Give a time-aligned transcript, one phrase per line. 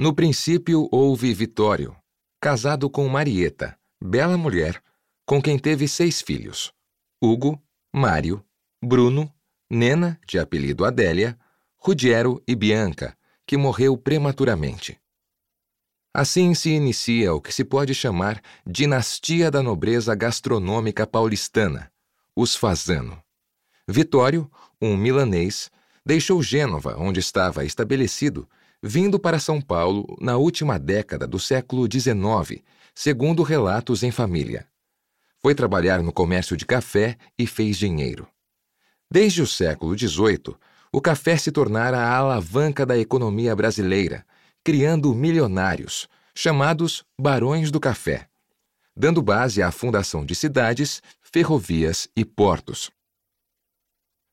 [0.00, 1.96] No princípio houve Vitório,
[2.40, 4.80] casado com Marieta, bela mulher,
[5.26, 6.72] com quem teve seis filhos:
[7.20, 7.60] Hugo,
[7.92, 8.44] Mário,
[8.80, 9.28] Bruno,
[9.68, 11.36] Nena, de apelido Adélia,
[11.76, 14.96] Rudiero e Bianca, que morreu prematuramente.
[16.14, 21.90] Assim se inicia o que se pode chamar dinastia da nobreza gastronômica paulistana,
[22.36, 23.20] os Fazano.
[23.88, 24.48] Vitório,
[24.80, 25.72] um milanês,
[26.06, 28.48] deixou Gênova, onde estava estabelecido,
[28.82, 32.62] vindo para São Paulo na última década do século XIX,
[32.94, 34.66] segundo relatos em família.
[35.40, 38.28] Foi trabalhar no comércio de café e fez dinheiro.
[39.10, 40.56] Desde o século XVIII,
[40.92, 44.24] o café se tornara a alavanca da economia brasileira,
[44.64, 48.28] criando milionários, chamados Barões do Café,
[48.96, 52.90] dando base à fundação de cidades, ferrovias e portos.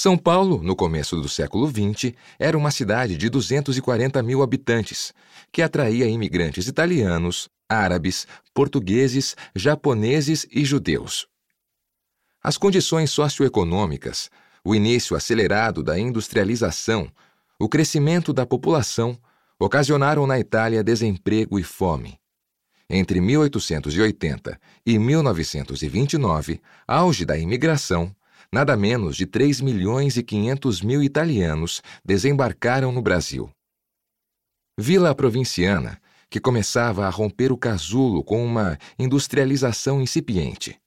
[0.00, 5.12] São Paulo, no começo do século XX, era uma cidade de 240 mil habitantes,
[5.50, 11.26] que atraía imigrantes italianos, árabes, portugueses, japoneses e judeus.
[12.40, 14.30] As condições socioeconômicas,
[14.64, 17.10] o início acelerado da industrialização,
[17.58, 19.18] o crescimento da população
[19.58, 22.20] ocasionaram na Itália desemprego e fome.
[22.88, 28.14] Entre 1880 e 1929, auge da imigração,
[28.52, 33.50] nada menos de 3 milhões e 500 mil italianos desembarcaram no Brasil.
[34.78, 40.78] Vila Provinciana, que começava a romper o casulo com uma industrialização incipiente.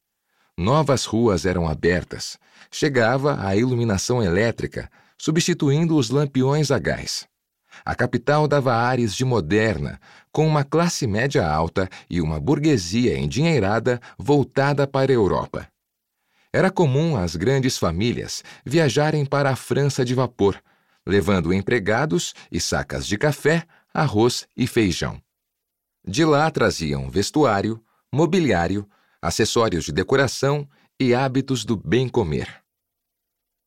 [0.58, 2.38] Novas ruas eram abertas,
[2.72, 7.28] chegava a iluminação elétrica, substituindo os lampiões a gás.
[7.86, 10.00] A capital dava ares de moderna,
[10.32, 15.71] com uma classe média alta e uma burguesia endinheirada voltada para a Europa.
[16.54, 20.62] Era comum às grandes famílias viajarem para a França de vapor,
[21.06, 25.22] levando empregados e sacas de café, arroz e feijão.
[26.06, 28.88] De lá traziam vestuário, mobiliário,
[29.22, 30.68] acessórios de decoração
[31.00, 32.62] e hábitos do bem comer.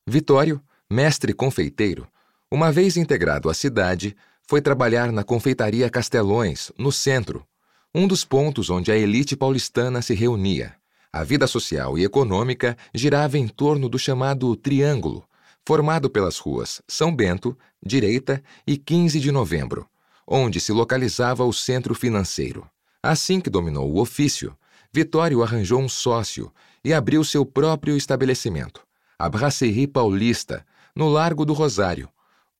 [0.07, 2.07] Vitório, mestre confeiteiro,
[2.51, 4.15] uma vez integrado à cidade,
[4.47, 7.45] foi trabalhar na confeitaria Castelões, no centro,
[7.93, 10.75] um dos pontos onde a elite paulistana se reunia.
[11.15, 15.23] A vida social e econômica girava em torno do chamado Triângulo,
[15.65, 19.87] formado pelas ruas São Bento, Direita e 15 de Novembro,
[20.27, 22.69] onde se localizava o centro financeiro.
[23.01, 24.57] Assim que dominou o ofício,
[24.91, 26.51] Vitório arranjou um sócio
[26.83, 28.81] e abriu seu próprio estabelecimento,
[29.17, 32.09] a Brasserie Paulista, no Largo do Rosário,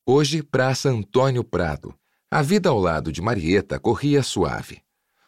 [0.05, 1.93] Hoje, Praça Antônio Prado.
[2.31, 4.81] A vida ao lado de Marieta corria suave.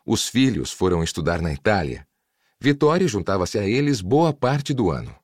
[0.06, 2.07] Os filhos foram estudar na Itália.
[2.60, 5.16] Vitório juntava-se a eles boa parte do ano.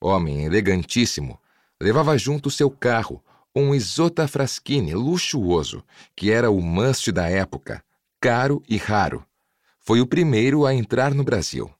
[0.00, 1.40] Homem elegantíssimo,
[1.80, 3.22] levava junto seu carro,
[3.54, 5.84] um Isota Fraschini luxuoso,
[6.16, 7.84] que era o must da época,
[8.20, 9.24] caro e raro.
[9.78, 11.70] Foi o primeiro a entrar no Brasil.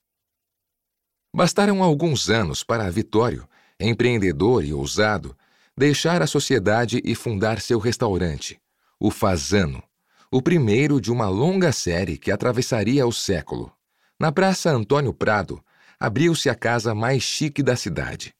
[1.34, 3.48] Bastaram alguns anos para Vitório,
[3.80, 5.36] empreendedor e ousado,
[5.76, 8.60] deixar a sociedade e fundar seu restaurante,
[9.00, 9.82] o Fazano,
[10.30, 13.72] o primeiro de uma longa série que atravessaria o século.
[14.22, 15.60] Na Praça Antônio Prado,
[15.98, 18.32] abriu-se a casa mais chique da cidade.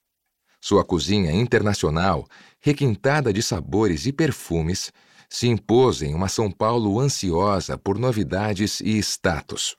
[0.60, 2.24] Sua cozinha internacional,
[2.60, 4.92] requintada de sabores e perfumes,
[5.28, 9.76] se impôs em uma São Paulo ansiosa por novidades e status.